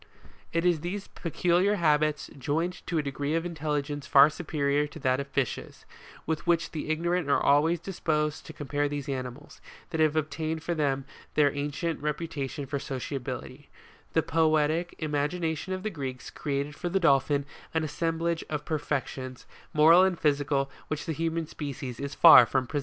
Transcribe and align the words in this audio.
It 0.51 0.65
is 0.65 0.79
these 0.79 1.09
peculiar 1.09 1.75
habits, 1.75 2.31
joined 2.35 2.81
to 2.87 2.97
a 2.97 3.03
degree 3.03 3.35
of 3.35 3.45
intelligence 3.45 4.07
far 4.07 4.31
superior 4.31 4.87
to 4.87 4.97
that 4.97 5.19
of 5.19 5.27
fishes, 5.27 5.85
with 6.25 6.47
which 6.47 6.71
the 6.71 6.89
ignorant 6.89 7.29
are 7.29 7.39
always 7.39 7.79
disposed 7.79 8.47
to 8.47 8.51
compare 8.53 8.89
these 8.89 9.07
animals, 9.07 9.61
that 9.91 9.99
have 10.01 10.15
obtained 10.15 10.63
for 10.63 10.73
them 10.73 11.05
their 11.35 11.53
ancient 11.55 12.01
reputation 12.01 12.65
for 12.65 12.79
sociability; 12.79 13.69
the 14.13 14.23
poetic 14.23 14.95
im 14.97 15.11
agination 15.11 15.71
of 15.71 15.83
the 15.83 15.91
Greeks 15.91 16.31
created 16.31 16.75
for 16.75 16.89
the 16.89 16.99
Dolphin 16.99 17.45
an 17.71 17.83
assemblage 17.83 18.43
of 18.49 18.65
perfections, 18.65 19.45
moral 19.71 20.01
and 20.01 20.19
physical, 20.19 20.71
which 20.87 21.05
the 21.05 21.13
human 21.13 21.45
species 21.45 21.99
is 21.99 22.15
far 22.15 22.47
from 22.47 22.65
possessing. 22.65 22.79